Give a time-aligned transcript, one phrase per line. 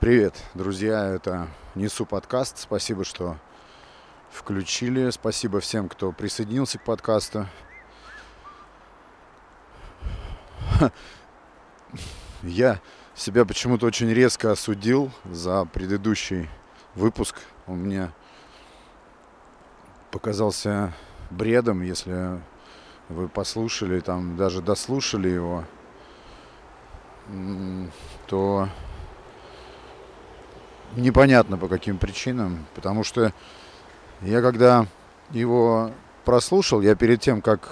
[0.00, 2.56] Привет, друзья, это Несу подкаст.
[2.56, 3.36] Спасибо, что
[4.30, 5.10] включили.
[5.10, 7.46] Спасибо всем, кто присоединился к подкасту.
[12.42, 12.80] Я
[13.14, 16.48] себя почему-то очень резко осудил за предыдущий
[16.94, 17.36] выпуск.
[17.66, 18.10] Он мне
[20.10, 20.94] показался
[21.28, 22.40] бредом, если
[23.10, 25.66] вы послушали, там даже дослушали его,
[28.28, 28.66] то
[30.96, 33.32] непонятно по каким причинам, потому что
[34.22, 34.86] я когда
[35.30, 35.92] его
[36.24, 37.68] прослушал, я перед тем, как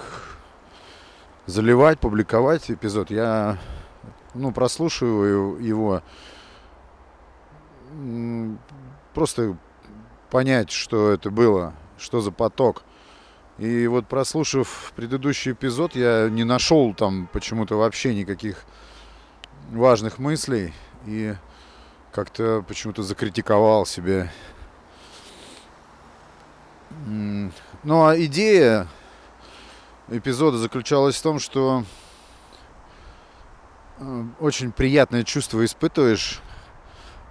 [1.46, 3.58] заливать, публиковать эпизод, я
[4.34, 6.02] ну, прослушиваю его
[9.14, 9.56] просто
[10.30, 12.82] понять, что это было, что за поток.
[13.58, 18.64] И вот прослушав предыдущий эпизод, я не нашел там почему-то вообще никаких
[19.70, 20.72] важных мыслей.
[21.06, 21.34] И
[22.12, 24.30] как-то почему-то закритиковал себе.
[27.84, 28.88] Ну а идея
[30.08, 31.84] эпизода заключалась в том, что
[33.98, 36.40] э, очень приятное чувство испытываешь,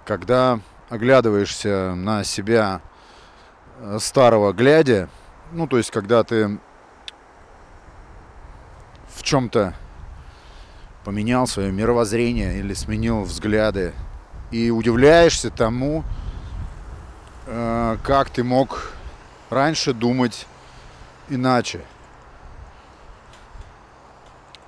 [0.06, 2.80] когда оглядываешься на себя
[3.78, 5.08] э, старого глядя,
[5.52, 6.58] ну то есть когда ты
[9.08, 9.74] в чем-то
[11.04, 13.92] поменял свое мировоззрение или сменил взгляды
[14.50, 16.04] и удивляешься тому,
[17.46, 18.92] э, как ты мог
[19.50, 20.46] раньше думать
[21.28, 21.82] иначе.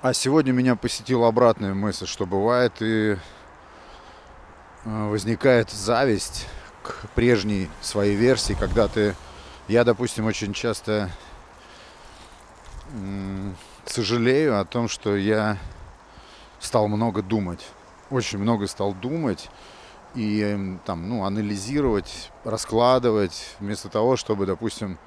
[0.01, 3.17] А сегодня меня посетила обратная мысль, что бывает и э,
[4.85, 6.47] возникает зависть
[6.83, 9.15] к прежней своей версии, когда ты...
[9.67, 11.09] Я, допустим, очень часто
[13.85, 15.57] сожалею о том, что я
[16.59, 17.65] стал много думать
[18.11, 19.49] очень много стал думать
[20.15, 24.97] и эм, там, ну, анализировать, раскладывать, вместо того, чтобы, допустим,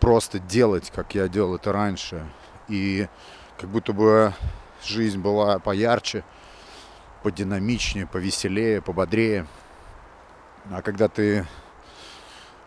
[0.00, 2.26] просто делать, как я делал это раньше.
[2.68, 3.08] И
[3.58, 4.32] как будто бы
[4.82, 6.24] жизнь была поярче,
[7.22, 9.46] подинамичнее, повеселее, пободрее.
[10.70, 11.46] А когда ты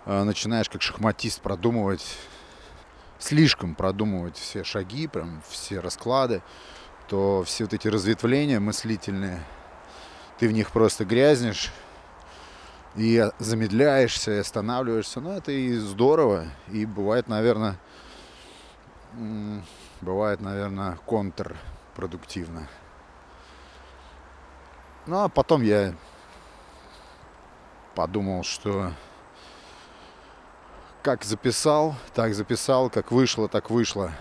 [0.06, 2.18] э, начинаешь как шахматист продумывать,
[3.18, 6.44] слишком продумывать все шаги, прям все расклады,
[7.08, 9.44] то все вот эти разветвления мыслительные–
[10.38, 11.72] ты в них просто грязнешь
[12.96, 15.20] и замедляешься, и останавливаешься.
[15.20, 16.46] Ну, это и здорово.
[16.70, 17.78] И бывает, наверное,
[20.02, 22.68] бывает, наверное, контрпродуктивно.
[25.06, 25.94] Ну, а потом я
[27.94, 28.92] подумал, что
[31.04, 34.12] как записал, так записал, как вышло, так вышло.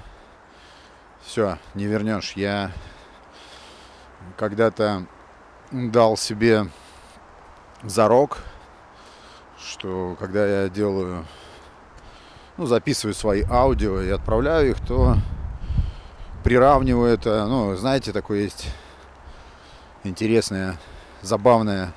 [1.24, 2.32] Все, не вернешь.
[2.32, 2.70] Я
[4.36, 5.06] когда-то
[5.74, 6.68] дал себе
[7.82, 8.38] зарок,
[9.58, 11.26] что когда я делаю,
[12.56, 15.16] ну, записываю свои аудио и отправляю их, то
[16.44, 18.68] приравниваю это, ну, знаете, такое есть
[20.04, 20.78] интересное,
[21.22, 21.92] забавное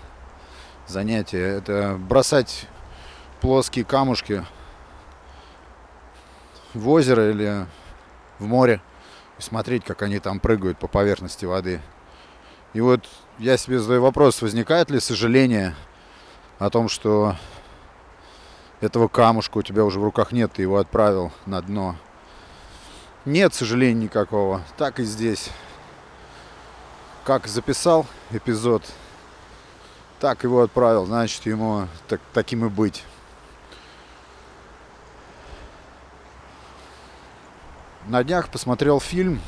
[0.87, 1.57] занятие.
[1.57, 2.67] Это бросать
[3.41, 4.43] плоские камушки
[6.73, 7.67] в озеро или
[8.39, 8.81] в море
[9.37, 11.79] и смотреть, как они там прыгают по поверхности воды.
[12.73, 13.07] И вот
[13.39, 15.75] я себе задаю вопрос, возникает ли сожаление
[16.59, 17.35] о том, что
[18.81, 21.95] этого камушка у тебя уже в руках нет, ты его отправил на дно.
[23.25, 24.61] Нет сожаления никакого.
[24.77, 25.49] Так и здесь.
[27.25, 28.83] Как записал эпизод,
[30.19, 31.05] так его отправил.
[31.05, 33.03] Значит, ему так, таким и быть.
[38.07, 39.41] На днях посмотрел фильм,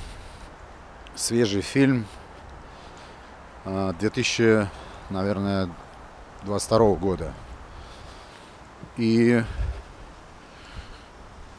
[1.15, 2.05] свежий фильм
[3.65, 4.69] 2000,
[5.09, 5.69] наверное,
[6.43, 7.33] 22 года.
[8.97, 9.43] И,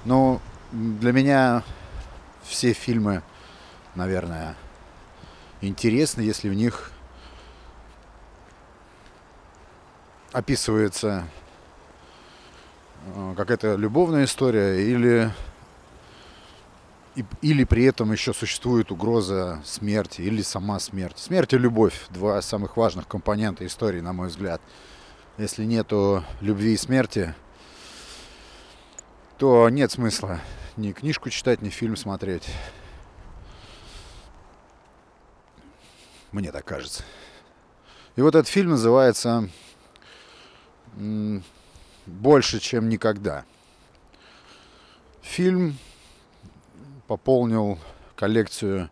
[0.05, 0.41] ну,
[0.72, 1.62] для меня
[2.43, 3.22] все фильмы,
[3.94, 4.56] наверное,
[5.60, 6.93] интересны, если в них
[10.33, 11.27] описывается
[13.07, 15.33] э, какая-то любовная история или
[17.16, 21.18] и, или при этом еще существует угроза смерти или сама смерть.
[21.18, 24.60] Смерть и любовь– два самых важных компонента истории, на мой взгляд.
[25.39, 27.34] Если нету любви и смерти,
[29.39, 30.41] то нет смысла
[30.77, 32.48] ни книжку читать, ни фильм смотреть.
[36.33, 37.03] Мне так кажется.
[38.16, 39.48] И вот этот фильм называется
[42.07, 43.45] «Больше, чем никогда».
[45.22, 45.77] Фильм
[47.10, 47.77] пополнил
[48.15, 48.89] коллекцию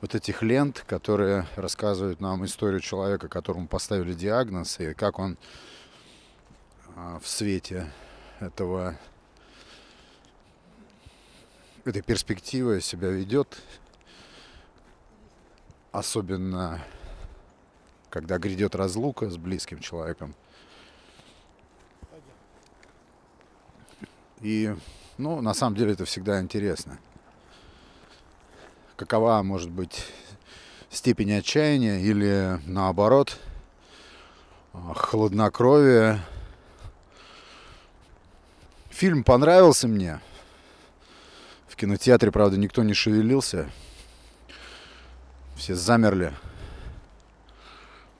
[0.00, 5.38] вот этих лент, которые рассказывают нам историю человека, которому поставили диагноз, и как он
[6.96, 7.92] а, в свете
[8.40, 8.98] этого
[11.84, 13.56] этой перспективы себя ведет,
[15.92, 16.84] особенно
[18.10, 20.34] когда грядет разлука с близким человеком.
[24.40, 24.74] И,
[25.18, 26.98] ну, на самом деле это всегда интересно.
[28.96, 30.06] Какова может быть
[30.88, 33.38] степень отчаяния или наоборот
[34.72, 36.20] хладнокровие.
[38.90, 40.20] Фильм понравился мне.
[41.66, 43.68] В кинотеатре, правда, никто не шевелился.
[45.56, 46.32] Все замерли.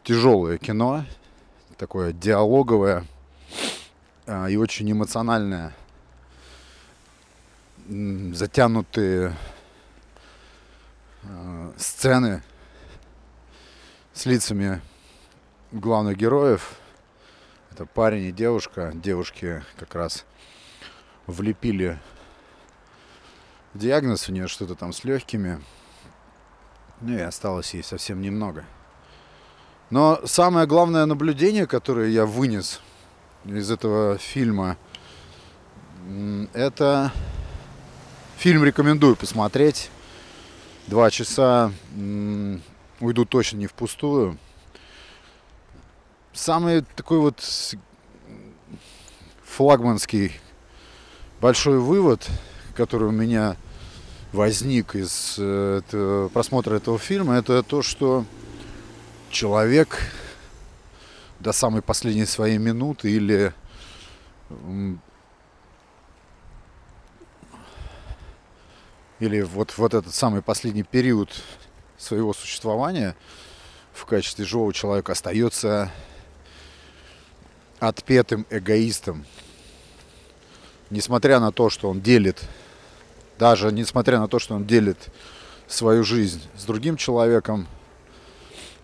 [0.02, 1.04] Тяжелое кино,
[1.78, 3.06] такое диалоговое
[4.26, 5.72] а, и очень эмоциональное
[7.86, 9.36] затянутые
[11.76, 12.42] сцены
[14.12, 14.80] с лицами
[15.72, 16.74] главных героев.
[17.70, 18.92] Это парень и девушка.
[18.94, 20.24] Девушки как раз
[21.26, 21.98] влепили
[23.74, 25.60] диагноз у нее что-то там с легкими.
[27.00, 28.64] Ну и осталось ей совсем немного.
[29.90, 32.80] Но самое главное наблюдение, которое я вынес
[33.44, 34.76] из этого фильма,
[36.52, 37.12] это
[38.44, 39.90] Фильм рекомендую посмотреть.
[40.86, 41.72] Два часа
[43.00, 44.38] уйдут точно не впустую.
[46.32, 47.40] Самый такой вот
[49.44, 50.32] флагманский
[51.40, 52.28] большой вывод,
[52.76, 53.56] который у меня
[54.32, 58.25] возник из э, просмотра этого фильма, это то, что
[59.31, 59.98] человек
[61.40, 63.54] до самой последней своей минуты или
[69.24, 71.30] или вот, вот этот самый последний период
[71.96, 73.16] своего существования
[73.92, 75.90] в качестве живого человека остается
[77.80, 79.24] отпетым эгоистом.
[80.90, 82.42] Несмотря на то, что он делит,
[83.38, 84.98] даже несмотря на то, что он делит
[85.66, 87.66] свою жизнь с другим человеком,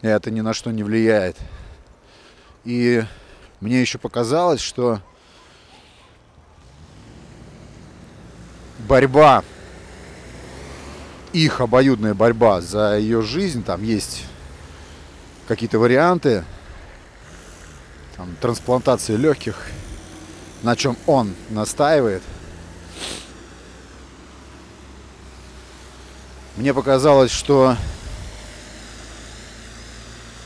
[0.00, 1.36] это ни на что не влияет.
[2.64, 3.04] И
[3.60, 5.00] мне еще показалось, что
[8.88, 9.44] борьба
[11.32, 14.24] их обоюдная борьба за ее жизнь, там есть
[15.46, 16.44] какие-то варианты,
[18.16, 19.56] там, трансплантации легких,
[20.62, 22.22] на чем он настаивает.
[26.56, 27.76] Мне показалось, что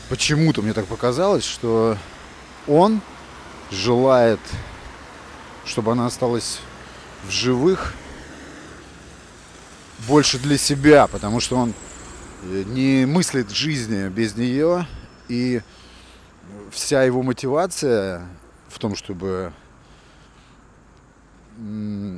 [0.09, 1.97] почему-то мне так показалось, что
[2.67, 3.01] он
[3.71, 4.39] желает,
[5.65, 6.59] чтобы она осталась
[7.27, 7.93] в живых
[10.07, 11.73] больше для себя, потому что он
[12.43, 14.87] э, не мыслит жизни без нее,
[15.27, 15.61] и
[16.71, 18.27] вся его мотивация
[18.67, 19.53] в том, чтобы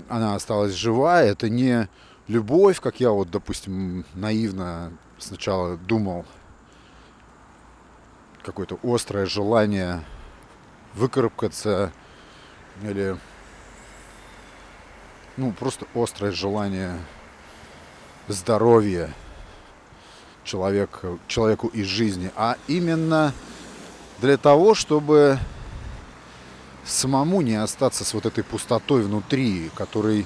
[0.10, 1.88] она осталась жива, это не
[2.28, 6.26] любовь, как я вот, допустим, наивно сначала думал,
[8.44, 10.04] какое-то острое желание
[10.94, 11.92] выкарабкаться
[12.82, 13.18] или
[15.36, 16.98] ну просто острое желание
[18.28, 19.14] здоровье
[20.44, 23.34] человек, человеку из жизни, а именно
[24.20, 25.38] для того, чтобы
[26.86, 30.26] самому не остаться с вот этой пустотой внутри, который,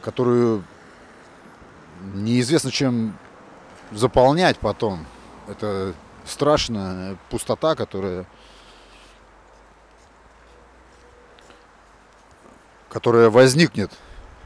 [0.00, 0.64] которую
[2.14, 3.16] неизвестно чем
[3.90, 5.06] заполнять потом.
[5.48, 8.26] Это страшная пустота, которая
[12.88, 13.90] которая возникнет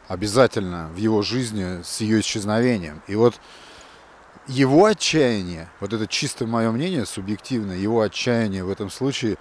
[0.08, 3.02] обязательно в его жизни с ее исчезновением.
[3.06, 3.38] И вот
[4.46, 9.36] его отчаяние, вот это чисто мое мнение, субъективное, его отчаяние в этом случае,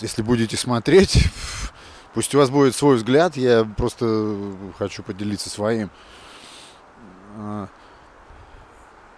[0.00, 1.24] если будете смотреть,
[2.14, 4.36] пусть у вас будет свой взгляд, я просто
[4.78, 5.90] хочу поделиться своим.
[7.38, 7.68] А,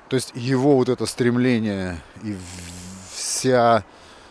[0.08, 2.36] то есть его вот это стремление и
[3.12, 3.84] вся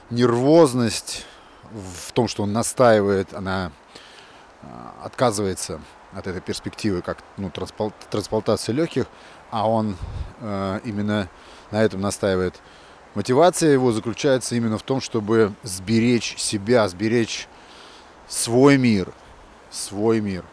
[0.09, 1.25] нервозность
[1.71, 3.88] в том, что он настаивает, она Э,
[5.03, 5.79] отказывается
[6.13, 9.05] от этой перспективы, как ну, трансплантация легких,
[9.51, 9.95] а он
[10.39, 11.29] э, именно
[11.71, 12.59] на этом настаивает.
[13.15, 17.47] Мотивация его заключается именно в том, чтобы сберечь себя, сберечь
[18.27, 19.11] свой мир,
[19.71, 20.45] свой мир.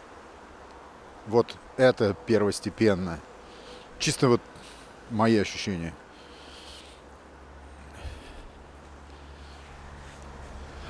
[1.26, 3.18] Вот это первостепенно.
[3.98, 4.40] Чисто вот
[5.10, 5.94] мои ощущения.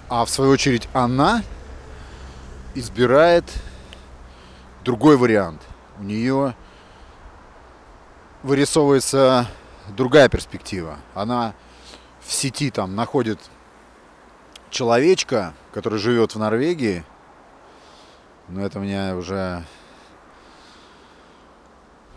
[0.09, 1.43] А в свою очередь она
[2.79, 3.45] избирает
[4.85, 5.61] другой вариант.
[5.99, 6.55] У нее
[8.43, 9.49] вырисовывается
[9.89, 10.99] другая перспектива.
[11.15, 11.55] Она
[12.21, 13.41] в сети там находит
[14.71, 17.05] человечка, который живет в Норвегии.
[18.49, 19.65] Но это у меня уже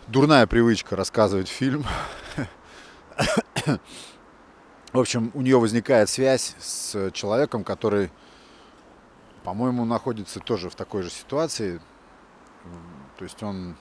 [0.07, 1.85] дурная привычка рассказывать фильм.
[4.91, 8.11] В общем, у нее возникает связь с человеком, который,
[9.43, 11.81] по-моему, находится тоже в такой же ситуации.
[13.17, 13.75] То есть он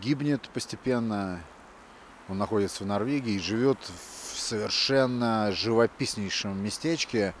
[0.00, 1.40] гибнет постепенно,
[2.28, 7.34] он находится в Норвегии и живет в совершенно живописнейшем местечке.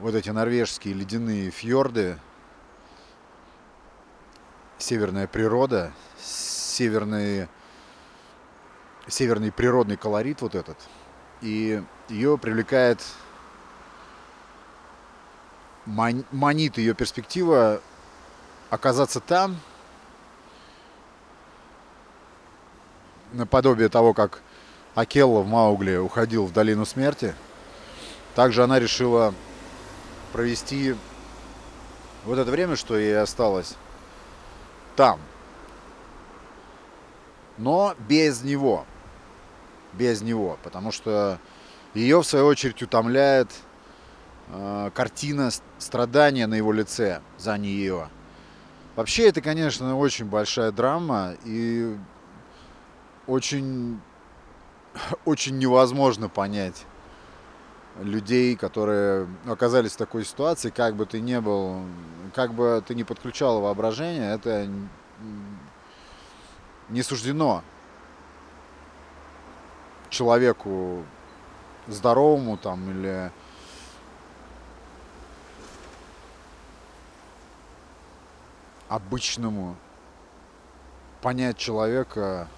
[0.00, 2.18] Вот эти норвежские ледяные фьорды,
[4.78, 7.48] северная природа, северный,
[9.08, 10.76] северный природный колорит вот этот.
[11.40, 13.02] И ее привлекает,
[15.86, 17.80] манит ее перспектива
[18.70, 19.56] оказаться там,
[23.32, 24.42] наподобие того, как
[24.94, 27.34] Акелла в Маугле уходил в долину смерти,
[28.34, 29.34] также она решила
[30.32, 30.96] провести
[32.24, 33.76] вот это время, что ей осталось
[34.96, 35.20] там.
[37.58, 38.84] Но без него.
[39.92, 40.58] Без него.
[40.62, 41.38] Потому что
[41.94, 43.48] ее, в свою очередь, утомляет
[44.48, 48.08] э, картина страдания на его лице за нее.
[48.96, 51.34] Вообще, это, конечно, очень большая драма.
[51.44, 51.96] И
[53.26, 54.00] очень,
[55.24, 56.86] очень невозможно понять
[58.00, 61.80] людей, которые оказались в такой ситуации, как бы ты не был,
[62.34, 64.68] как бы ты не подключал воображение, это
[66.88, 67.62] не суждено
[70.10, 71.04] человеку
[71.88, 73.32] здоровому там или
[78.88, 79.76] обычному
[81.20, 82.48] понять человека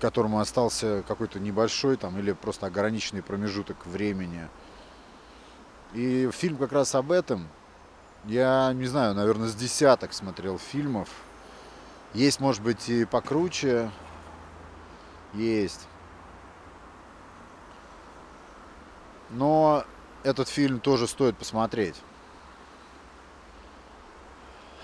[0.00, 4.48] которому остался какой-то небольшой там или просто ограниченный промежуток времени.
[5.94, 7.48] И фильм как раз об этом.
[8.24, 11.08] Я не знаю, наверное, с десяток смотрел фильмов.
[12.12, 13.90] Есть, может быть, и покруче.
[15.32, 15.86] Есть.
[19.30, 19.84] Но
[20.22, 21.96] этот фильм тоже стоит посмотреть.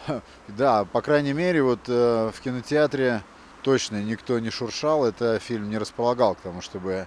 [0.49, 3.23] Да, по крайней мере, вот э, в кинотеатре
[3.63, 7.07] точно никто не шуршал, это фильм не располагал к тому, чтобы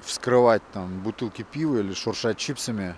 [0.00, 2.94] вскрывать там бутылки пива или шуршать чипсами.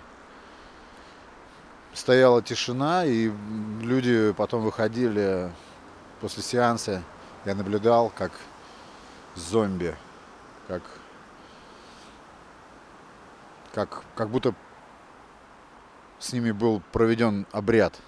[1.93, 3.31] Стояла тишина, и
[3.81, 5.51] люди потом выходили
[6.21, 7.03] после сеанса.
[7.45, 8.31] Я наблюдал, как
[9.35, 9.95] зомби,
[10.67, 10.81] как,
[13.73, 14.55] как, как будто
[16.23, 17.99] с ними был проведен обряд.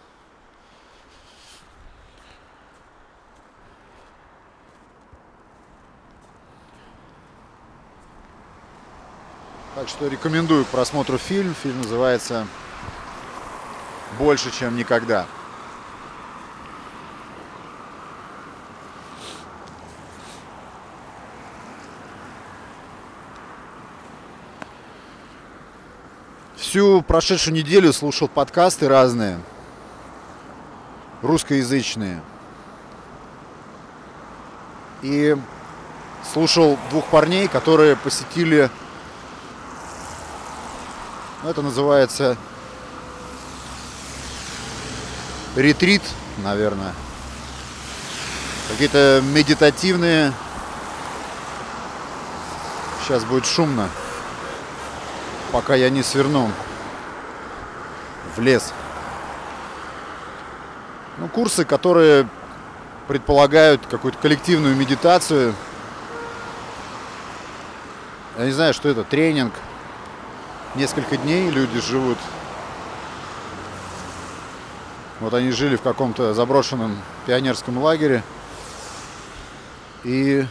[9.75, 11.53] Так что рекомендую к просмотру фильм.
[11.53, 12.47] Фильм называется
[14.17, 15.27] «Больше, чем никогда».
[26.75, 29.39] Всю прошедшую неделю слушал подкасты разные,
[31.21, 32.21] русскоязычные.
[35.01, 35.37] И
[36.33, 38.69] слушал двух парней, которые посетили
[41.43, 42.35] ну, это называется
[45.55, 46.01] ретрит,
[46.39, 46.93] наверное.
[48.67, 50.33] Какие-то медитативные.
[53.01, 53.87] Сейчас будет шумно,
[55.55, 56.51] пока я не сверну
[58.35, 58.73] в лес.
[61.17, 62.27] Ну, курсы, которые
[63.07, 65.55] предполагают какую-то коллективную медитацию.
[68.37, 69.53] Я не знаю, что это, тренинг–
[70.75, 72.17] несколько дней люди живут.
[75.21, 78.23] Вот они жили в каком-то заброшенном пионерском лагере.
[80.03, 80.45] И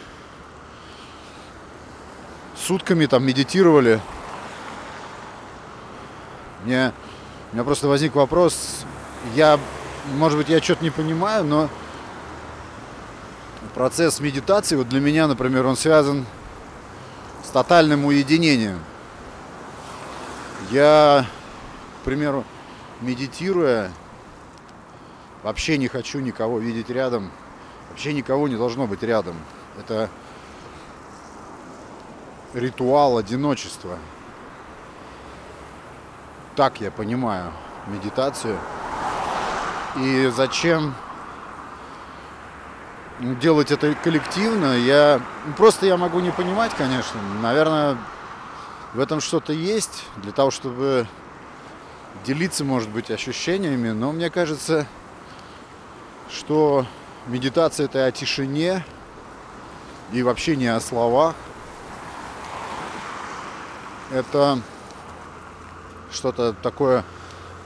[2.56, 4.00] сутками там медитировали.
[6.64, 6.94] Мне,
[7.52, 8.84] у меня просто возник вопрос.
[9.34, 9.60] Я,
[10.14, 11.68] может быть, я что-то не понимаю, но
[13.74, 16.24] процесс медитации, вот для меня, например, он связан
[17.44, 18.80] с тотальным уединением.
[20.70, 21.26] Я,
[22.00, 22.44] к примеру,
[23.02, 23.90] медитируя,
[25.42, 27.30] вообще не хочу никого видеть рядом.
[27.90, 29.36] Вообще никого не должно быть рядом.
[29.78, 30.08] Это
[32.54, 33.98] ритуал одиночества.
[36.56, 37.52] Так я понимаю
[37.88, 38.58] медитацию.
[39.96, 40.94] И зачем
[43.20, 45.20] делать это коллективно, я
[45.56, 47.20] просто я могу не понимать, конечно.
[47.42, 47.96] Наверное,
[48.92, 51.08] в этом что-то есть для того, чтобы
[52.24, 53.90] делиться, может быть, ощущениями.
[53.90, 54.86] Но мне кажется,
[56.30, 56.86] что
[57.26, 58.84] медитация это о тишине
[60.12, 61.34] и вообще не о словах.
[64.12, 64.60] Это
[66.14, 67.04] что-то такое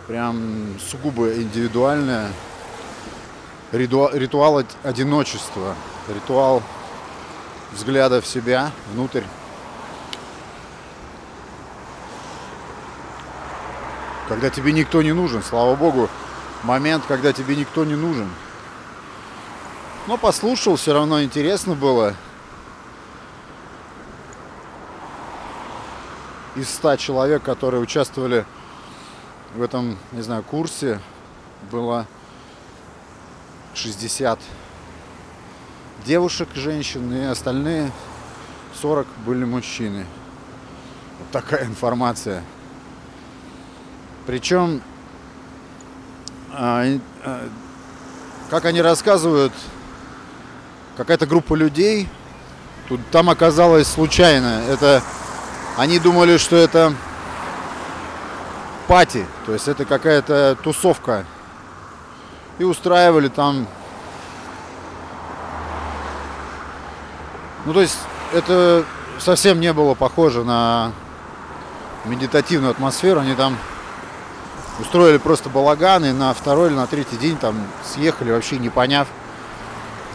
[0.07, 2.33] прям сугубо индивидуальное.
[3.71, 5.75] Ритуал, ритуал одиночества,
[6.09, 6.63] ритуал
[7.73, 9.25] взгляда в себя, внутрь.
[14.29, 16.09] Когда тебе никто не нужен, слава богу,
[16.63, 18.29] момент, когда тебе никто не нужен.
[20.07, 22.15] Но послушал, все равно интересно было.
[26.59, 28.45] Из ста человек, которые участвовали
[29.55, 30.99] в этом, не знаю, курсе,
[31.71, 32.05] было
[33.75, 34.41] 60
[36.05, 37.93] девушек, женщин, и остальные
[38.75, 40.05] 40 были мужчины.
[41.21, 42.43] Вот такая информация.
[44.27, 44.83] Причем,
[46.51, 46.85] а,
[47.25, 47.49] а,
[48.51, 49.53] как они рассказывают,
[50.97, 52.09] какая-то группа людей,
[52.89, 54.65] тут там оказалось случайно.
[54.69, 55.05] Это
[55.79, 56.93] они думали, что это
[58.89, 61.25] пати, то есть это какая-то тусовка.
[62.59, 63.69] И устраивали там.
[67.65, 67.97] Ну то есть
[68.33, 68.85] это
[69.21, 70.91] совсем не было похоже на
[72.07, 73.21] медитативную атмосферу.
[73.21, 73.57] Они там
[74.81, 77.55] устроили просто балаган и на второй или на третий день там
[77.85, 79.07] съехали, вообще не поняв,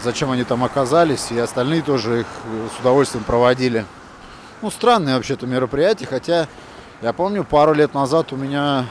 [0.02, 2.26] зачем они там оказались, и остальные тоже их
[2.76, 3.86] с удовольствием проводили.
[4.62, 6.48] Ну, странное вообще-то мероприятие, хотя
[7.02, 8.86] я помню, пару лет назад у меня...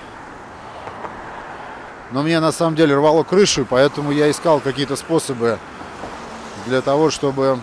[2.12, 5.58] Но мне на самом деле рвало крышу, поэтому я искал какие-то способы
[6.68, 7.60] для того, чтобы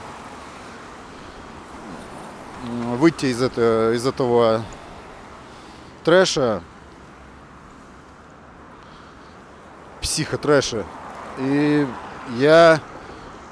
[2.65, 4.65] выйти из, этого, из этого
[6.05, 6.63] трэша,
[10.01, 10.85] психотрэша.
[11.39, 11.87] И
[12.39, 12.81] я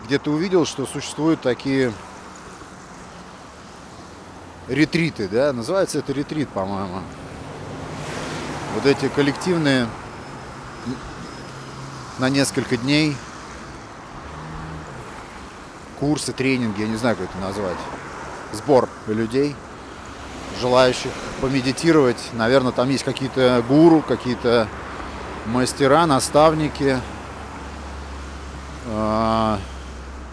[0.05, 1.93] где-то увидел, что существуют такие
[4.69, 7.01] ретриты, да, называется это ретрит, по-моему.
[8.75, 9.87] Вот эти коллективные
[12.19, 13.17] на несколько дней
[15.99, 17.77] курсы, тренинги, я не знаю, как это назвать,
[18.53, 19.57] сбор людей,
[20.61, 22.31] желающих помедитировать.
[22.33, 24.69] Наверное, там есть какие-то гуру, какие-то
[25.47, 26.99] мастера, наставники,
[28.87, 29.59] а,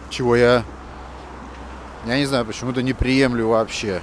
[0.10, 0.64] чего я,
[2.06, 4.02] я не знаю, почему-то не приемлю вообще.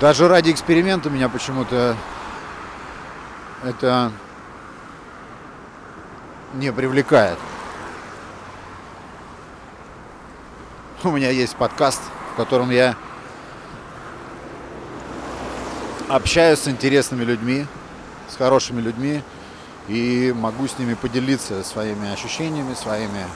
[0.00, 1.96] Даже ради эксперимента меня почему-то
[3.64, 4.12] это
[6.54, 7.36] не привлекает.
[11.02, 12.00] У меня есть подкаст,
[12.32, 12.94] в котором я
[16.08, 17.66] общаюсь с интересными людьми,
[18.28, 19.22] с хорошими людьми
[19.88, 23.26] и могу с ними поделиться своими ощущениями, своими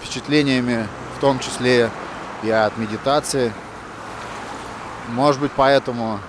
[0.00, 0.86] впечатлениями,
[1.18, 1.90] в том числе
[2.42, 3.52] и от медитации.
[5.08, 6.20] Может быть, поэтому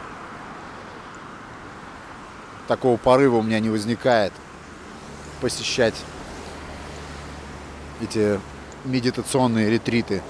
[2.68, 4.34] такого порыва у меня не возникает
[5.42, 5.96] посещать
[8.02, 8.40] эти
[8.86, 10.22] медитационные ретриты.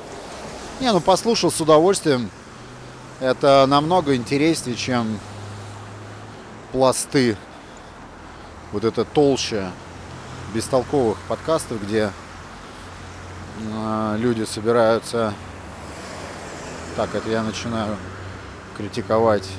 [0.79, 2.29] Не, ну послушал с удовольствием.
[3.19, 5.19] Это намного интереснее, чем
[6.71, 7.37] пласты.
[8.71, 9.69] Вот это толще
[10.53, 12.11] бестолковых подкастов, где
[13.59, 15.33] э, люди собираются.
[16.95, 17.97] Так, это я начинаю
[18.77, 19.49] критиковать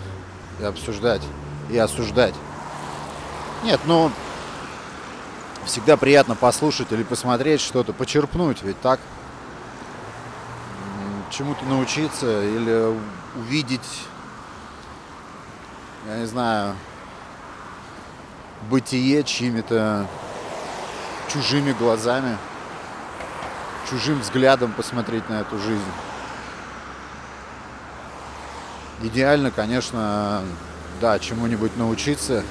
[0.60, 1.22] и обсуждать,
[1.70, 2.34] и осуждать.
[3.62, 4.10] Нет, ну,
[5.64, 9.00] всегда приятно послушать или посмотреть что-то, почерпнуть, ведь так?
[11.30, 12.94] Чему-то научиться или
[13.36, 13.80] увидеть,
[16.06, 16.74] я не знаю,
[18.68, 20.06] бытие чьими-то
[21.32, 22.36] чужими глазами,
[23.88, 25.80] чужим взглядом посмотреть на эту жизнь.
[29.02, 30.42] Идеально, конечно,
[31.00, 32.44] да, чему-нибудь научиться,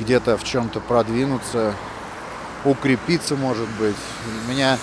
[0.00, 1.74] где-то в чем-то продвинуться,
[2.64, 3.96] укрепиться, может быть.
[4.46, 4.78] У меня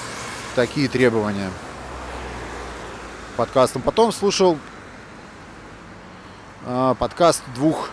[0.55, 1.49] такие требования
[3.36, 3.82] подкастом.
[3.82, 4.58] Потом слушал
[6.65, 7.89] э, подкаст двух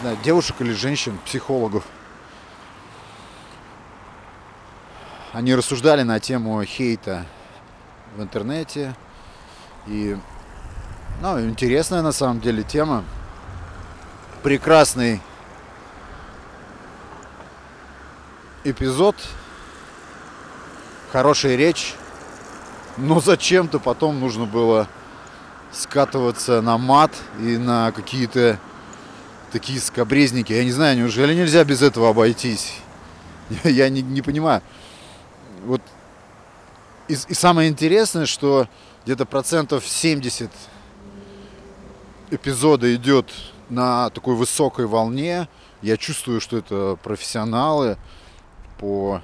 [0.00, 1.84] знаю, девушек или женщин, психологов.
[5.32, 7.26] Они рассуждали на тему хейта
[8.16, 8.94] в интернете.
[9.86, 10.16] И
[11.20, 13.04] ну, интересная на самом деле тема.
[14.42, 15.20] Прекрасный
[18.64, 19.16] эпизод,
[21.12, 21.94] хорошая речь,
[22.96, 24.88] но зачем-то потом нужно было
[25.72, 28.58] скатываться на мат и на какие-то
[29.52, 30.52] такие скобрезники.
[30.52, 32.76] Я не знаю, неужели нельзя без этого обойтись?
[33.64, 34.62] Я не, не понимаю.
[35.64, 35.82] Вот
[37.08, 38.68] и, и самое интересное, что
[39.04, 40.50] где-то процентов 70
[42.30, 43.32] эпизода идет
[43.68, 45.48] на такой высокой волне.
[45.82, 47.98] Я чувствую, что это профессионалы
[48.78, 49.22] по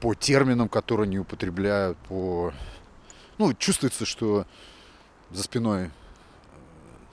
[0.00, 2.52] по терминам, которые они употребляют, по
[3.38, 4.46] ну чувствуется, что
[5.30, 5.90] за спиной,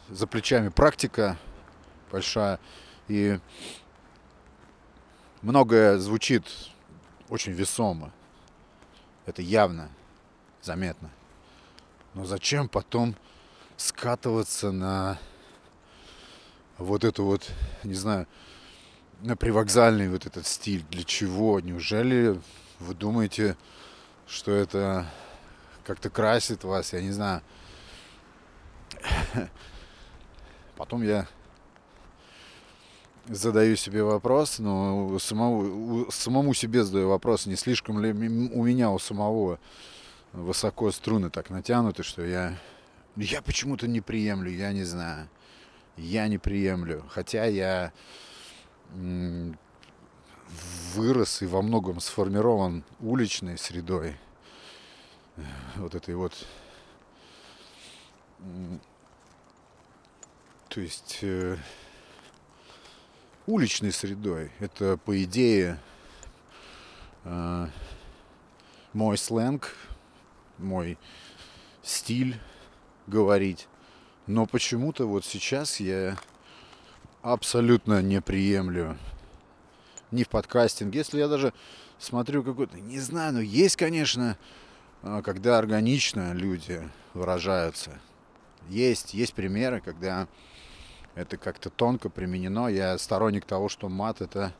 [0.10, 1.38] за плечами практика
[2.12, 2.60] большая
[3.08, 3.40] и
[5.42, 6.44] многое звучит
[7.30, 8.12] очень весомо.
[9.26, 9.90] Это явно,
[10.62, 11.10] заметно.
[12.14, 13.16] Но зачем потом
[13.78, 15.18] скатываться на
[16.78, 17.50] вот эту вот,
[17.84, 18.28] не знаю,
[19.22, 20.84] на привокзальный вот этот стиль?
[20.90, 21.60] Для чего?
[21.60, 22.40] Неужели
[22.80, 23.56] вы думаете,
[24.28, 25.06] что это
[25.86, 26.94] как-то красит вас?
[26.94, 27.42] Я не знаю.
[30.76, 31.28] Потом я
[33.28, 39.00] задаю себе вопрос, но самому, самому себе задаю вопрос, не слишком ли у меня у
[39.00, 39.60] самого
[40.34, 42.58] высоко струны так натянуты, что я,
[43.16, 45.30] я почему-то не приемлю, я не знаю.
[45.98, 47.04] Я не приемлю.
[47.10, 47.92] Хотя я
[50.94, 54.18] вырос и во многом сформирован уличной средой.
[55.76, 56.34] Вот этой вот
[60.68, 61.58] то есть э,
[63.46, 64.52] уличной средой.
[64.60, 65.78] Это, по идее,
[67.26, 67.68] э,
[68.94, 69.76] мой сленг,
[70.62, 70.98] мой
[71.84, 72.38] стиль
[73.08, 73.68] говорить.
[74.28, 76.18] Но почему-то вот сейчас я
[77.22, 78.98] абсолютно не приемлю
[80.12, 81.00] ни в подкастинге.
[81.00, 81.54] Если я даже
[82.00, 84.38] смотрю какой-то, не знаю, но есть, конечно,
[85.04, 86.82] э, когда органично люди
[87.14, 88.00] выражаются.
[88.70, 90.28] Есть, есть примеры, когда
[91.16, 92.68] это как-то тонко применено.
[92.68, 94.54] Я сторонник того, что мат это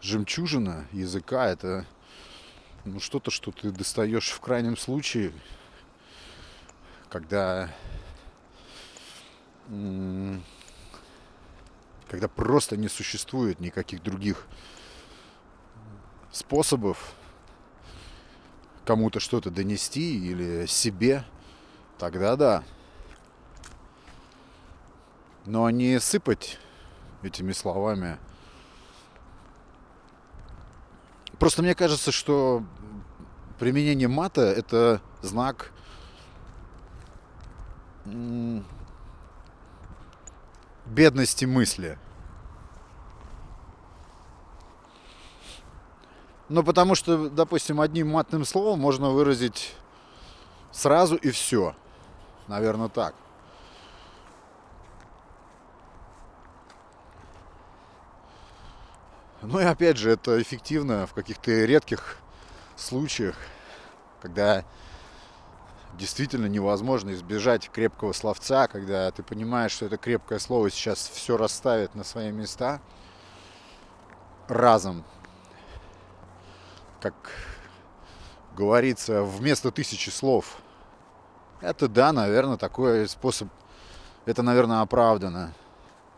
[0.00, 1.86] жемчужина языка, это
[2.84, 5.32] ну, что-то, что ты достаешь в крайнем случае,
[7.08, 7.70] когда
[12.08, 14.46] когда просто не существует никаких других
[16.30, 17.14] способов
[18.84, 21.24] кому-то что-то донести или себе,
[21.98, 22.64] тогда да.
[25.46, 26.58] Но не сыпать
[27.22, 28.18] этими словами.
[31.42, 32.62] Просто мне кажется, что
[33.58, 35.72] применение мата это знак
[40.86, 41.98] бедности мысли.
[46.48, 49.74] Ну, потому что, допустим, одним матным словом можно выразить
[50.70, 51.74] сразу и все.
[52.46, 53.16] Наверное, так.
[59.42, 62.18] Ну и опять же, это эффективно в каких-то редких
[62.76, 63.36] случаях,
[64.20, 64.64] когда
[65.98, 71.96] действительно невозможно избежать крепкого словца, когда ты понимаешь, что это крепкое слово сейчас все расставит
[71.96, 72.80] на свои места
[74.46, 75.04] разом.
[77.00, 77.14] Как
[78.56, 80.58] говорится, вместо тысячи слов.
[81.60, 83.48] Это да, наверное, такой способ,
[84.24, 85.52] это, наверное, оправдано.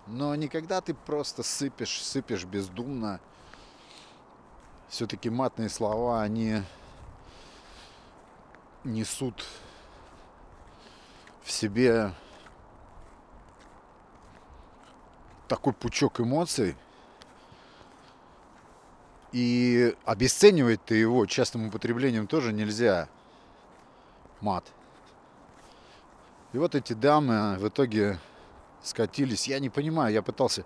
[0.06, 3.20] Но никогда ты просто сыпешь, сыпешь бездумно.
[4.88, 6.62] Все-таки матные слова, они
[8.84, 9.44] несут
[11.42, 12.12] в себе
[15.48, 16.76] такой пучок эмоций,
[19.32, 23.08] и обесценивать-то его частым употреблением тоже нельзя.
[24.40, 24.64] Мат.
[26.52, 28.20] И вот эти дамы в итоге
[28.84, 29.48] скатились.
[29.48, 30.64] Я не понимаю, я пытался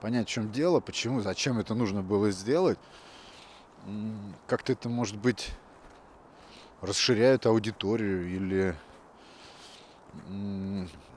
[0.00, 2.78] понять, в чем дело, почему, зачем это нужно было сделать.
[4.46, 5.50] Как-то это, может быть,
[6.80, 8.76] расширяет аудиторию или...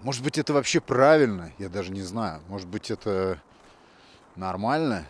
[0.01, 2.41] Может быть, это вообще правильно, я даже не знаю.
[2.47, 3.41] Может быть, это
[4.35, 5.05] нормально.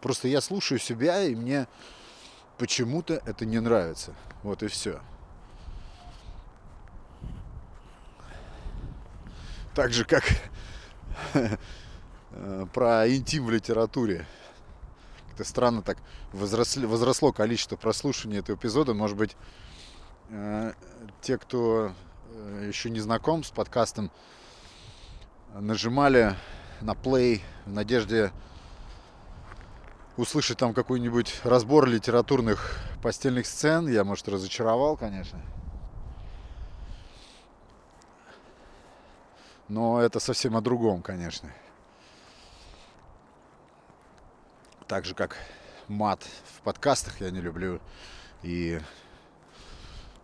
[0.00, 1.66] Просто я слушаю себя, и мне
[2.58, 4.14] почему-то это не нравится.
[4.42, 5.00] Вот и все.
[9.74, 10.24] Так же, как
[12.72, 14.26] про интим в литературе.
[15.34, 15.98] Это странно так
[16.32, 18.94] возросли, возросло количество прослушиваний этого эпизода.
[18.94, 19.36] Может быть,
[20.28, 20.72] э,
[21.22, 21.92] те, кто
[22.32, 24.10] э, еще не знаком с подкастом,
[25.54, 26.34] нажимали
[26.80, 28.32] на play в надежде
[30.16, 33.88] услышать там какой-нибудь разбор литературных постельных сцен.
[33.88, 35.40] Я, может, разочаровал, конечно.
[39.70, 41.48] Но это совсем о другом, конечно.
[44.88, 45.36] Так же, как
[45.86, 47.80] мат в подкастах я не люблю.
[48.42, 48.80] И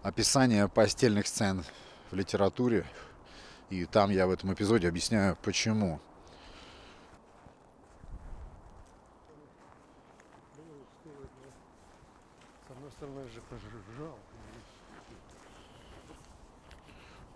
[0.02, 1.64] описание постельных сцен
[2.10, 2.84] в литературе.
[3.70, 6.00] И там я в этом эпизоде объясняю, почему.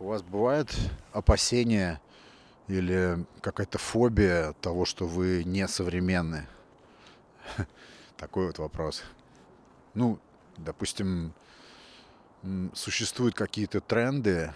[0.00, 0.74] У вас бывает
[1.12, 2.00] опасение
[2.68, 6.46] или какая-то фобия того, что вы не современны?
[8.16, 9.02] Такой вот вопрос.
[9.92, 10.18] Ну,
[10.56, 11.34] допустим,
[12.72, 14.54] существуют какие-то тренды,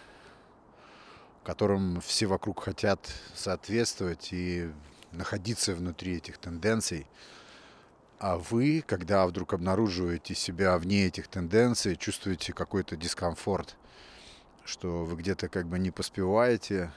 [1.44, 4.70] которым все вокруг хотят соответствовать и
[5.12, 7.07] находиться внутри этих тенденций.
[8.18, 13.76] А вы, когда вдруг обнаруживаете себя вне этих тенденций, чувствуете какой-то дискомфорт,
[14.64, 16.92] что вы где-то как бы не поспеваете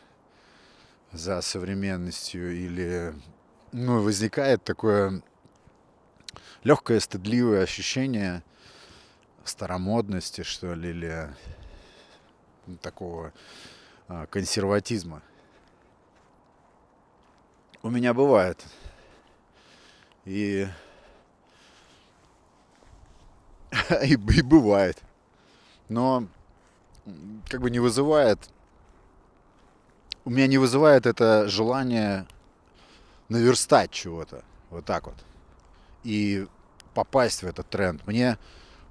[1.12, 3.14] за современностью или
[3.72, 5.22] ну, возникает такое
[6.64, 8.44] легкое стыдливое ощущение
[9.44, 11.30] старомодности, что ли, или
[12.82, 13.34] такого
[14.08, 15.22] а, консерватизма.
[17.84, 18.66] У меня бывает.
[20.26, 20.68] И,
[24.04, 25.02] и, и бывает.
[25.88, 26.28] Но
[27.50, 28.50] как бы не вызывает...
[30.26, 32.28] У меня не вызывает это желание
[33.30, 34.44] наверстать чего-то.
[34.70, 35.16] Вот так вот.
[36.04, 36.48] И
[36.94, 38.06] попасть в этот тренд.
[38.06, 38.38] Мне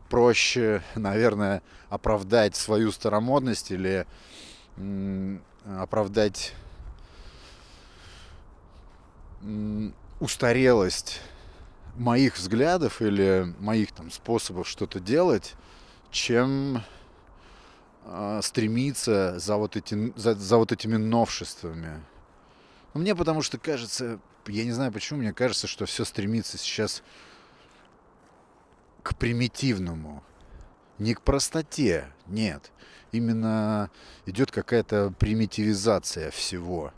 [0.09, 4.07] проще, наверное, оправдать свою старомодность или
[5.79, 6.55] оправдать
[10.21, 11.21] устарелость
[11.97, 15.55] моих взглядов или моих там способов что-то делать,
[16.11, 16.83] чем
[18.43, 22.03] стремиться за вот, эти, за, за вот этими новшествами.
[22.95, 27.03] Ну, мне потому что кажется, я не знаю почему, мне кажется, что все стремится сейчас
[29.03, 30.23] к примитивному,
[30.99, 32.73] не к простоте, нет.
[33.13, 33.91] Именно
[34.25, 36.93] идет какая-то примитивизация всего.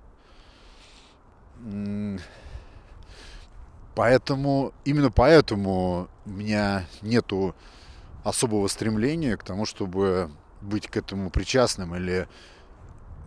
[3.94, 7.54] Поэтому, именно поэтому у меня нету
[8.24, 12.28] особого стремления к тому, чтобы быть к этому причастным или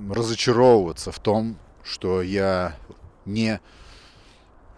[0.10, 2.76] разочаровываться в том, что я
[3.26, 3.60] не,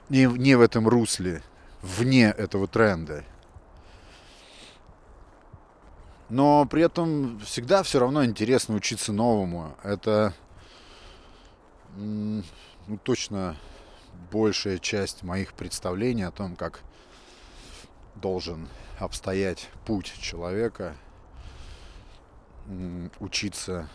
[0.10, 1.44] не, не в этом русле,
[1.82, 3.24] вне этого тренда.
[6.30, 9.76] Но при этом всегда все равно интересно учиться новому.
[9.84, 10.34] Это
[11.96, 12.44] ну,
[13.04, 13.56] точно
[14.32, 16.82] большая часть моих представлений о том, как
[18.16, 18.68] должен
[19.00, 20.96] обстоять путь человека,
[23.20, 23.90] учиться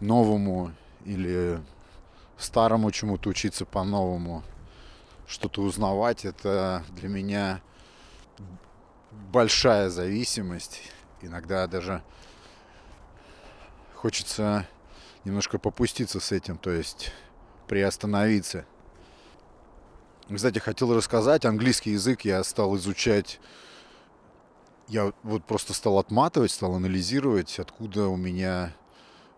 [0.00, 0.72] новому
[1.04, 1.60] или
[2.36, 4.42] старому чему-то учиться по-новому,
[5.26, 7.60] что-то узнавать, это для меня
[9.32, 10.82] большая зависимость.
[11.22, 12.02] Иногда даже
[13.94, 14.66] хочется
[15.24, 17.12] немножко попуститься с этим, то есть
[17.68, 18.66] приостановиться.
[20.32, 23.40] Кстати, хотел рассказать, английский язык я стал изучать,
[24.88, 28.74] я вот просто стал отматывать, стал анализировать, откуда у меня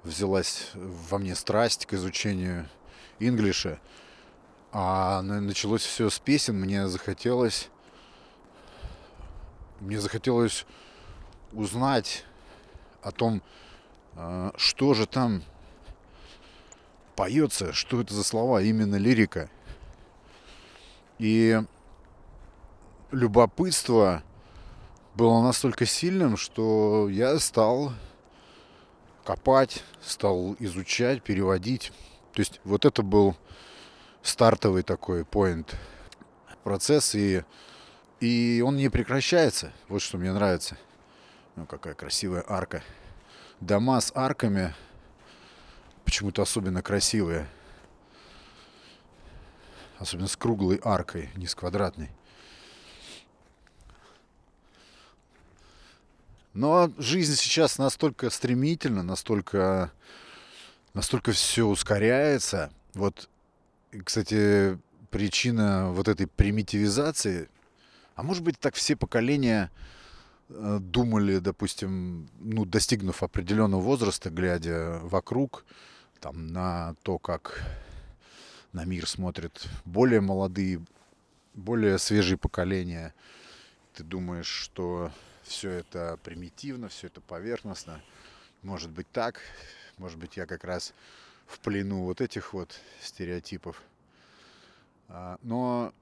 [0.02, 2.68] взялась во мне страсть к изучению
[3.18, 3.80] инглиша.
[4.72, 7.70] А началось все с песен, мне захотелось
[9.80, 10.64] мне захотелось
[11.52, 12.24] узнать
[13.02, 13.42] о том,
[14.14, 15.42] а, что же там
[17.14, 19.50] поется, что это за слова, именно лирика.
[21.18, 21.60] И
[23.10, 24.22] любопытство
[25.16, 27.92] было настолько сильным, что я стал
[29.24, 31.90] копать, стал изучать, переводить.
[32.32, 33.34] То есть вот это был
[34.22, 35.74] стартовый такой поинт
[36.62, 37.14] процесс.
[37.14, 37.42] И
[38.20, 39.72] и он не прекращается.
[39.88, 40.76] Вот что мне нравится.
[41.54, 42.82] Ну, какая красивая арка.
[43.60, 44.74] Дома с арками
[46.04, 47.48] почему-то особенно красивые.
[49.98, 52.10] Особенно с круглой аркой, не с квадратной.
[56.56, 59.92] Но жизнь сейчас настолько стремительна, настолько,
[60.94, 62.70] настолько все ускоряется.
[62.94, 63.28] Вот,
[64.04, 64.78] кстати,
[65.10, 67.48] причина вот этой примитивизации
[68.16, 69.70] а может быть, так все поколения
[70.48, 75.66] э, думали, допустим, ну, достигнув определенного возраста, глядя вокруг,
[76.18, 77.62] там, на то, как
[78.72, 80.82] на мир смотрят более молодые,
[81.52, 83.14] более свежие поколения.
[83.92, 85.12] Ты думаешь, что
[85.46, 88.02] все это примитивно, все это поверхностно.
[88.62, 89.40] Может быть так,
[89.98, 90.92] может быть я как раз
[91.46, 93.80] в плену вот этих вот стереотипов.
[95.08, 95.92] А, но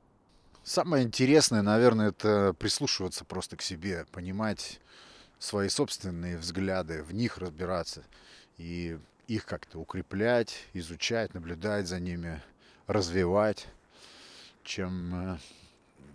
[0.63, 4.81] самое интересное, наверное, это прислушиваться просто к себе, понимать
[5.39, 8.03] свои собственные взгляды, в них разбираться
[8.57, 12.43] и их как-то укреплять, изучать, наблюдать за ними,
[12.87, 13.67] развивать,
[14.63, 15.39] чем э,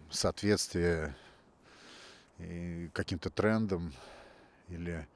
[0.09, 1.15] соответствие
[2.93, 3.93] каким-то трендам
[4.69, 5.07] или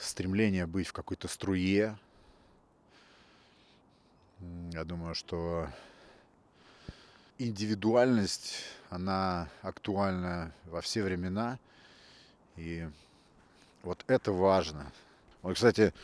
[0.00, 1.96] стремление быть в какой-то струе.
[4.72, 5.68] Я думаю, что
[7.38, 11.58] индивидуальность, она актуальна во все времена.
[12.56, 12.88] И
[13.82, 14.92] вот это важно.
[15.42, 15.94] Вот, кстати,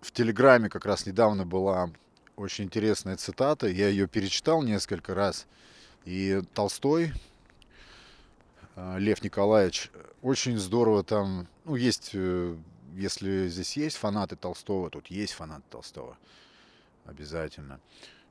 [0.00, 1.90] в Телеграме как раз недавно была
[2.36, 3.66] очень интересная цитата.
[3.66, 5.46] Я ее перечитал несколько раз.
[6.04, 7.12] И Толстой,
[8.76, 9.90] Лев Николаевич,
[10.22, 12.56] очень здорово там, ну, есть, э,
[12.94, 16.16] если здесь есть фанаты Толстого, тут есть фанаты Толстого.
[17.04, 17.80] Обязательно.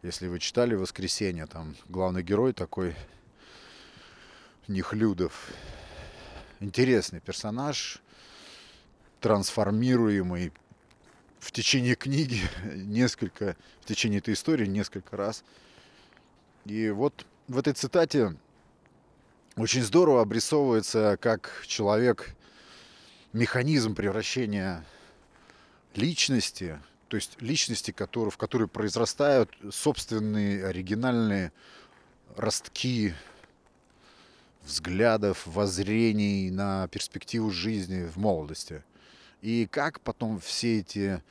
[0.02, 2.96] Если вы читали «Воскресенье», там главный герой такой
[4.68, 5.52] Нехлюдов.
[6.60, 8.02] Интересный персонаж,
[9.20, 10.54] трансформируемый
[11.40, 12.40] в течение книги
[12.74, 15.44] несколько, в течение этой истории несколько раз.
[16.66, 18.36] И вот в этой цитате
[19.58, 22.36] очень здорово обрисовывается, как человек
[23.34, 24.86] механизм превращения
[25.96, 26.80] личности
[27.12, 31.52] то есть личности, которые, в которые произрастают собственные оригинальные
[32.38, 33.14] ростки
[34.64, 38.82] взглядов, воззрений на перспективу жизни в молодости.
[39.42, 41.22] И как потом все эти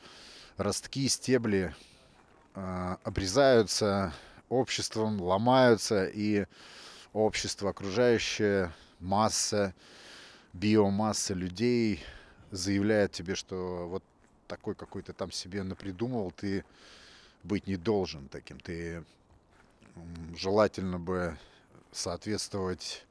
[0.59, 1.75] ростки, стебли
[2.55, 4.13] э, обрезаются
[4.51, 6.45] обществом, ломаются, и
[7.13, 9.75] общество, окружающее масса,
[10.53, 12.03] биомасса людей
[12.51, 14.03] заявляет тебе, что вот
[14.47, 16.65] такой, какой то там себе напридумывал, ты
[17.43, 18.59] быть не должен таким.
[18.61, 19.05] Ты
[20.37, 21.37] желательно бы
[21.93, 23.05] соответствовать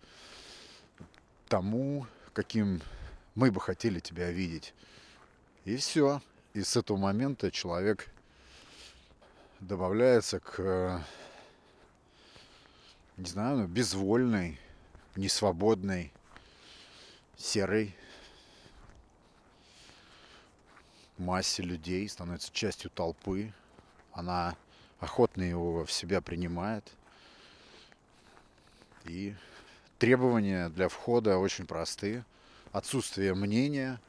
[1.48, 2.82] тому, каким
[3.36, 4.74] мы бы хотели тебя видеть.
[5.66, 6.22] И все.
[6.54, 8.10] И с этого момента человек
[9.60, 11.04] добавляется к,
[13.20, 14.58] не знаю, безвольной,
[15.18, 16.14] несвободной,
[17.38, 17.94] серой
[21.18, 23.52] массе людей, становится частью толпы.
[24.14, 24.56] Она
[25.02, 26.90] охотно его в себя принимает.
[29.04, 29.36] И
[29.98, 32.24] требования для входа очень простые.
[32.72, 34.00] Отсутствие мнения,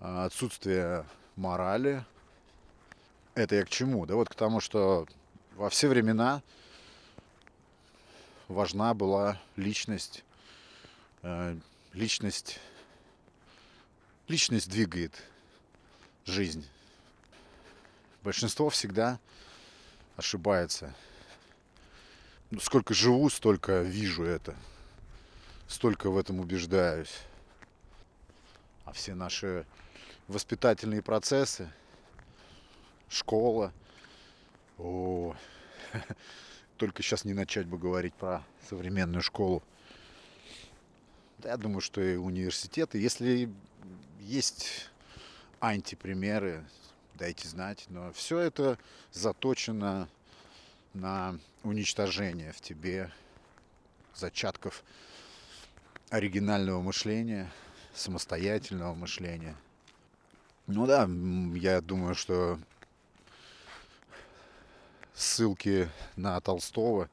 [0.00, 1.04] а, отсутствие
[1.36, 2.02] морали.
[3.34, 4.06] Это я к чему?
[4.06, 5.06] Да вот к тому, что
[5.56, 6.42] во все времена
[8.48, 10.24] важна была личность.
[11.22, 11.56] Э,
[11.92, 12.60] личность,
[14.28, 15.22] личность двигает
[16.24, 16.66] жизнь.
[18.22, 19.18] Большинство всегда
[20.16, 20.94] ошибается.
[22.50, 24.54] Ну, сколько живу, столько вижу это.
[25.66, 27.20] Столько в этом убеждаюсь.
[28.84, 29.66] А все наши
[30.28, 31.70] воспитательные процессы,
[33.08, 33.72] школа,
[34.78, 35.34] о,
[36.76, 39.62] только сейчас не начать бы говорить про современную школу.
[41.42, 43.50] Я думаю, что и университеты, если
[44.20, 44.90] есть
[45.60, 46.64] антипримеры,
[47.14, 47.84] дайте знать.
[47.88, 48.78] Но все это
[49.12, 50.08] заточено
[50.94, 53.10] на уничтожение в тебе
[54.14, 54.84] зачатков
[56.10, 57.50] оригинального мышления,
[57.94, 59.56] самостоятельного мышления.
[60.66, 61.08] Ну да,
[61.58, 62.58] я думаю, что
[65.14, 67.08] ссылки на Толстого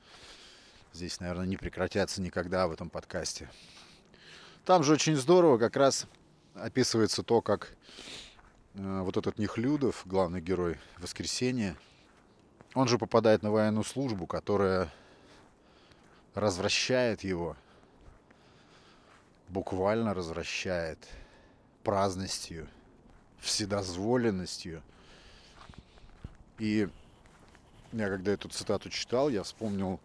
[0.94, 3.50] здесь, наверное, не прекратятся никогда в этом подкасте.
[4.66, 6.06] Там же очень здорово как раз
[6.56, 7.76] описывается то, как
[8.74, 11.76] Э, вот этот Нехлюдов, главный герой «Воскресенья»,
[12.74, 14.90] он же попадает на военную службу, которая
[16.36, 17.58] развращает его,
[19.50, 21.00] буквально развращает
[21.84, 22.70] праздностью,
[23.40, 24.82] вседозволенностью.
[26.58, 26.88] И
[27.94, 30.00] я когда эту цитату читал, я вспомнил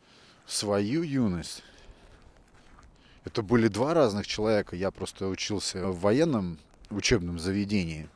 [0.47, 1.62] свою юность.
[3.24, 4.76] Это были два разных человека.
[4.76, 6.59] Я просто учился в военном
[6.91, 8.09] учебном заведении.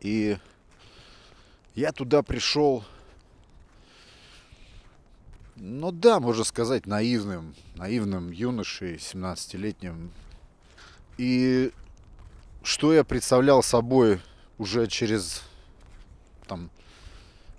[0.00, 0.36] И
[1.74, 2.84] я туда пришел,
[5.56, 10.10] ну да, можно сказать, наивным, наивным юношей, 17-летним.
[11.16, 11.72] И
[12.62, 14.20] что я представлял собой
[14.58, 15.42] уже через
[16.46, 16.70] там,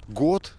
[0.07, 0.53] год.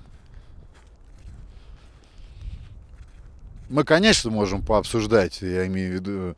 [3.68, 6.36] Мы, конечно, можем пообсуждать, я имею в виду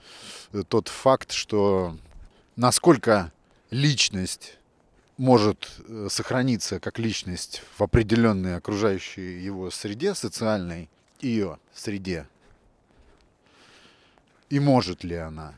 [0.52, 1.94] э, тот факт, что
[2.56, 3.32] насколько
[3.70, 4.56] личность
[5.18, 10.88] может э, сохраниться как личность в определенной окружающей его среде, социальной
[11.20, 12.26] ее среде,
[14.48, 15.54] и может ли она.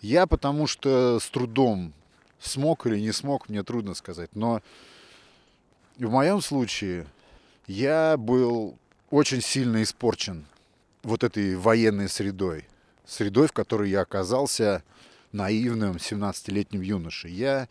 [0.00, 1.92] Я потому что с трудом
[2.40, 4.62] смог или не смог, мне трудно сказать, но
[5.98, 7.06] в моем случае
[7.66, 8.78] я был
[9.10, 10.46] очень сильно испорчен
[11.02, 12.66] вот этой военной средой.
[13.04, 14.82] Средой, в которой я оказался
[15.32, 17.32] наивным 17-летним юношей.
[17.32, 17.68] Я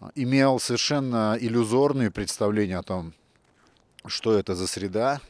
[0.00, 3.14] а, имел совершенно иллюзорные представления о том,
[4.06, 5.20] что это за среда.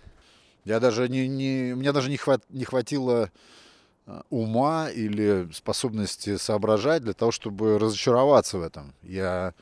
[0.64, 3.30] Я даже не, не, мне даже не, хват, не хватило
[4.07, 8.95] а, ума или способности соображать для того, чтобы разочароваться в этом.
[9.03, 9.55] Я,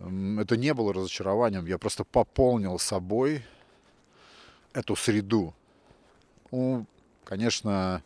[0.00, 3.44] это не было разочарованием, я просто пополнил собой
[4.72, 5.54] эту среду.
[6.50, 6.86] Ну,
[7.24, 8.02] конечно,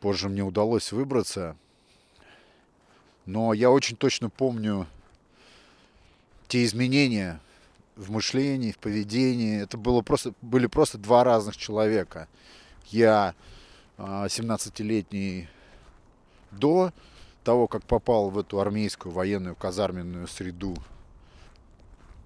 [0.00, 1.56] позже мне удалось выбраться,
[3.26, 4.86] но я очень точно помню
[6.48, 7.40] те изменения
[7.94, 9.60] в мышлении, в поведении.
[9.60, 12.28] Это было просто, были просто два разных человека.
[12.86, 13.34] Я
[13.98, 15.48] 17-летний
[16.52, 16.92] а, до
[17.48, 20.76] того, как попал в эту армейскую военную казарменную среду.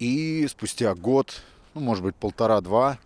[0.01, 1.45] И спустя год,
[1.75, 2.99] ну, может быть, полтора-два,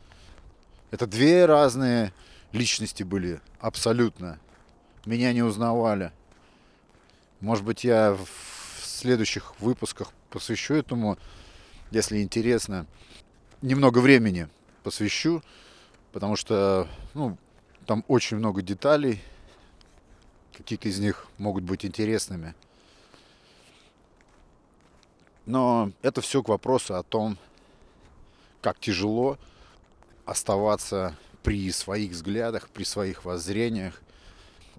[0.90, 2.14] это две разные
[2.52, 4.38] личности были абсолютно.
[5.04, 6.10] Меня не узнавали.
[7.40, 11.18] Может быть, я в следующих выпусках посвящу этому,
[11.90, 12.86] если интересно,
[13.60, 14.48] немного времени
[14.84, 15.42] посвящу,
[16.12, 17.36] потому что ну,
[17.84, 19.20] там очень много деталей,
[20.56, 22.54] какие-то из них могут быть интересными.
[25.44, 27.36] Но это все к вопросу о том,
[28.62, 29.38] как тяжело
[30.24, 34.00] оставаться при своих взглядах, при своих воззрениях,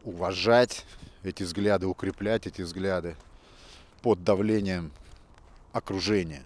[0.04, 0.84] уважать
[1.24, 3.16] эти взгляды, укреплять эти взгляды
[4.02, 4.92] под давлением
[5.72, 6.44] окружения.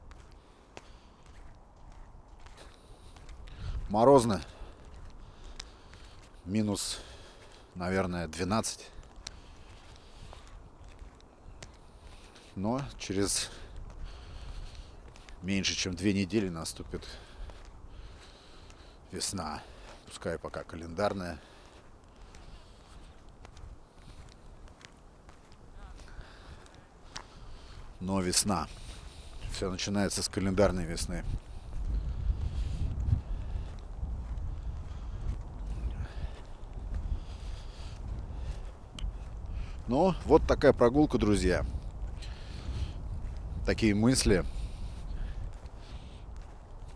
[3.89, 4.41] Морозно.
[6.45, 6.99] Минус,
[7.75, 8.89] наверное, 12.
[12.55, 13.49] Но через
[15.41, 17.07] меньше, чем две недели наступит
[19.11, 19.61] весна.
[20.05, 21.39] Пускай пока календарная.
[27.99, 28.67] Но весна.
[29.51, 31.23] Все начинается с календарной весны.
[39.87, 41.65] Ну, вот такая прогулка, друзья.
[43.65, 44.43] Такие мысли.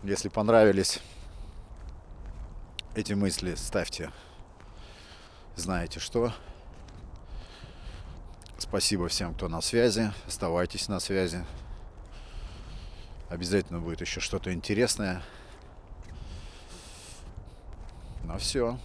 [0.02, 1.00] Если понравились
[2.96, 4.10] эти мысли, ставьте.
[5.54, 6.32] Знаете что.
[8.58, 10.12] Спасибо всем, кто на связи.
[10.26, 11.44] Оставайтесь на связи.
[13.28, 15.22] Обязательно будет еще что-то интересное.
[18.24, 18.78] Ну все.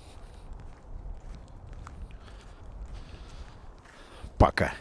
[4.37, 4.73] Пока.